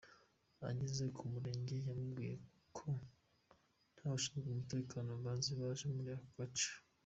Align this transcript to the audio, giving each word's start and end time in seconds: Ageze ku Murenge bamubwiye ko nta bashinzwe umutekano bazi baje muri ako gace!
Ageze 0.69 1.05
ku 1.15 1.21
Murenge 1.31 1.75
bamubwiye 1.85 2.35
ko 2.77 2.87
nta 3.93 4.03
bashinzwe 4.11 4.47
umutekano 4.51 5.11
bazi 5.25 5.51
baje 5.59 5.85
muri 5.95 6.09
ako 6.17 6.27
gace! 6.39 6.69